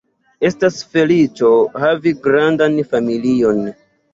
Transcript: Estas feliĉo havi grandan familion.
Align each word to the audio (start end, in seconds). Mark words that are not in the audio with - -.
Estas 0.47 0.79
feliĉo 0.93 1.51
havi 1.83 2.15
grandan 2.25 2.81
familion. 2.95 3.63